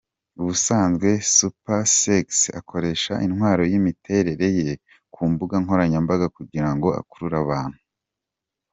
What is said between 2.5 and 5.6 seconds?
akoresha intwaro y’imiterere ye ku mbuga